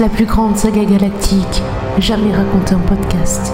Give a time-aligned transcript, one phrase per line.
[0.00, 1.62] La plus grande saga galactique
[1.98, 3.52] jamais racontée en podcast.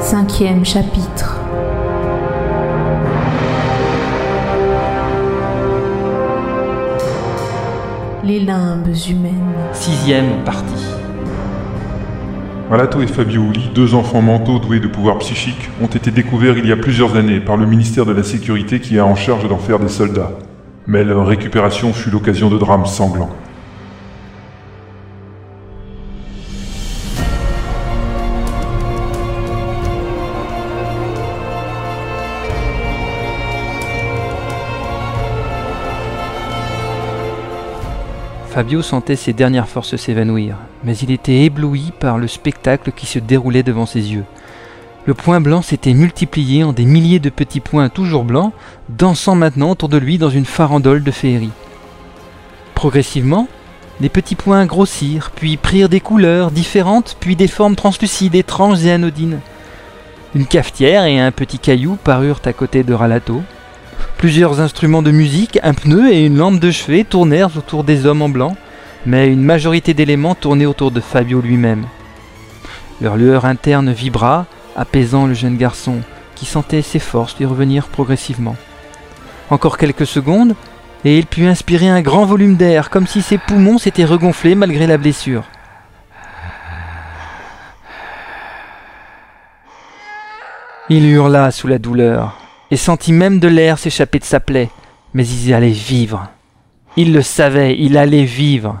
[0.00, 1.40] Cinquième chapitre.
[8.22, 9.54] Les limbes humaines.
[9.72, 10.99] Sixième partie.
[12.70, 16.68] Malato et Fabio Uli, deux enfants mentaux doués de pouvoirs psychiques, ont été découverts il
[16.68, 19.58] y a plusieurs années par le ministère de la Sécurité qui a en charge d'en
[19.58, 20.30] faire des soldats.
[20.86, 23.30] Mais leur récupération fut l'occasion de drames sanglants.
[38.50, 43.20] Fabio sentait ses dernières forces s'évanouir, mais il était ébloui par le spectacle qui se
[43.20, 44.24] déroulait devant ses yeux.
[45.06, 48.52] Le point blanc s'était multiplié en des milliers de petits points toujours blancs,
[48.88, 51.52] dansant maintenant autour de lui dans une farandole de féerie.
[52.74, 53.46] Progressivement,
[54.00, 58.90] les petits points grossirent, puis prirent des couleurs différentes, puis des formes translucides, étranges et
[58.90, 59.38] anodines.
[60.34, 63.42] Une cafetière et un petit caillou parurent à côté de Ralato,
[64.20, 68.20] Plusieurs instruments de musique, un pneu et une lampe de chevet tournèrent autour des hommes
[68.20, 68.54] en blanc,
[69.06, 71.86] mais une majorité d'éléments tournaient autour de Fabio lui-même.
[73.00, 74.44] Leur lueur interne vibra,
[74.76, 76.00] apaisant le jeune garçon,
[76.34, 78.56] qui sentait ses forces lui revenir progressivement.
[79.48, 80.54] Encore quelques secondes,
[81.06, 84.86] et il put inspirer un grand volume d'air, comme si ses poumons s'étaient regonflés malgré
[84.86, 85.44] la blessure.
[90.90, 94.70] Il hurla sous la douleur, et sentit même de l'air s'échapper de sa plaie.
[95.14, 96.28] Mais il allait vivre.
[96.96, 98.78] Il le savait, il allait vivre.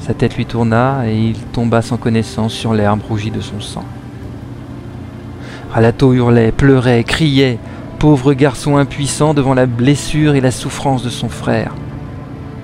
[0.00, 3.84] Sa tête lui tourna et il tomba sans connaissance sur l'herbe rougie de son sang.
[5.70, 7.58] Ralato hurlait, pleurait, criait,
[8.00, 11.72] pauvre garçon impuissant devant la blessure et la souffrance de son frère.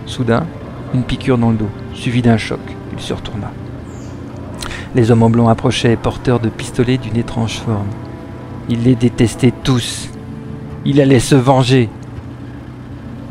[0.04, 0.46] Soudain,
[0.94, 2.60] une piqûre dans le dos, suivie d'un choc.
[2.92, 3.50] Il se retourna.
[4.94, 7.86] Les hommes en blanc approchaient, porteurs de pistolets d'une étrange forme.
[8.68, 10.08] Il les détestait tous.
[10.84, 11.88] Il allait se venger.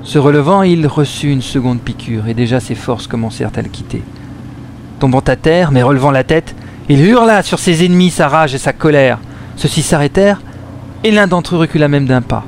[0.04, 4.04] Se relevant, il reçut une seconde piqûre, et déjà ses forces commencèrent à le quitter.
[5.00, 6.56] Tombant à terre, mais relevant la tête,
[6.90, 9.20] il hurla sur ses ennemis sa rage et sa colère.
[9.58, 10.42] Ceux-ci s'arrêtèrent,
[11.04, 12.46] et l'un d'entre eux recula même d'un pas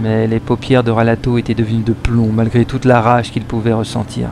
[0.00, 3.72] mais les paupières de Ralato étaient devenues de plomb malgré toute la rage qu'il pouvait
[3.72, 4.28] ressentir.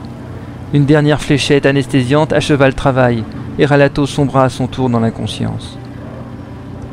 [0.73, 3.23] Une dernière fléchette anesthésiante acheva le travail,
[3.59, 5.77] et Ralato sombra à son tour dans l'inconscience.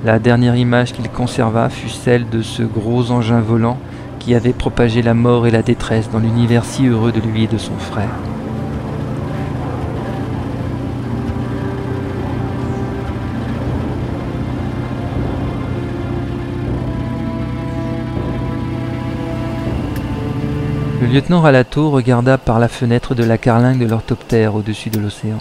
[0.05, 3.79] La dernière image qu'il conserva fut celle de ce gros engin volant
[4.19, 7.49] qui avait propagé la mort et la détresse dans l'univers si heureux de lui et
[7.49, 8.34] de son frère.
[21.15, 25.39] Lieutenant Ralato regarda par la fenêtre de la carlingue de l'orthoptère au-dessus de l'océan.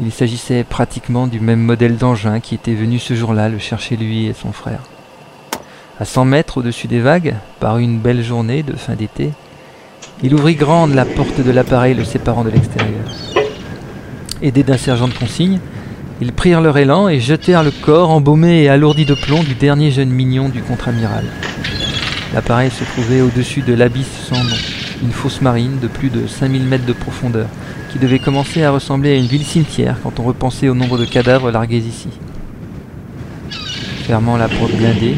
[0.00, 4.24] Il s'agissait pratiquement du même modèle d'engin qui était venu ce jour-là le chercher lui
[4.24, 4.80] et son frère.
[6.00, 9.32] À cent mètres au-dessus des vagues, par une belle journée de fin d'été,
[10.22, 13.04] il ouvrit grande la porte de l'appareil le séparant de l'extérieur.
[14.40, 15.60] Aidés d'un sergent de consigne,
[16.22, 19.90] ils prirent leur élan et jetèrent le corps embaumé et alourdi de plomb du dernier
[19.90, 21.26] jeune mignon du contre-amiral.
[22.36, 24.56] L'appareil se trouvait au-dessus de l'abysse sans nom,
[25.02, 27.48] une fosse marine de plus de 5000 mètres de profondeur,
[27.90, 31.06] qui devait commencer à ressembler à une ville cimetière quand on repensait au nombre de
[31.06, 32.10] cadavres largués ici.
[34.04, 35.16] Fermant la porte blindée,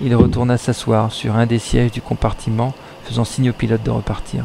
[0.00, 4.44] il retourna s'asseoir sur un des sièges du compartiment, faisant signe au pilote de repartir.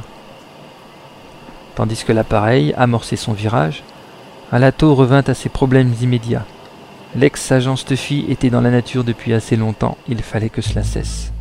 [1.75, 3.84] Tandis que l'appareil amorçait son virage,
[4.52, 6.46] Alato revint à ses problèmes immédiats.
[7.16, 11.31] L'ex-agent Stuffy était dans la nature depuis assez longtemps, il fallait que cela cesse.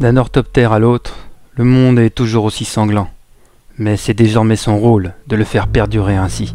[0.00, 1.16] D'un orthoptère à l'autre,
[1.56, 3.10] le monde est toujours aussi sanglant,
[3.78, 6.54] mais c'est désormais son rôle de le faire perdurer ainsi.